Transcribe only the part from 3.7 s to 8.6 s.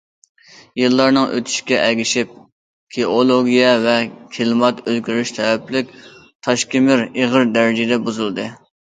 ۋە كىلىمات ئۆزگىرىشى سەۋەبلىك، تاشكېمىر ئېغىر دەرىجىدە بۇزۇلدى.